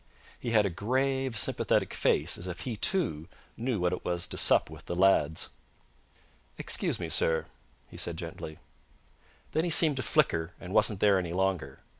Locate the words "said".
7.97-8.17